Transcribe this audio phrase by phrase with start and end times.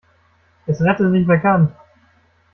[0.65, 1.75] Es rette sich, wer kann.